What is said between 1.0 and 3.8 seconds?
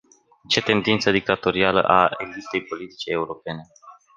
dictatorială a elitei politice europene!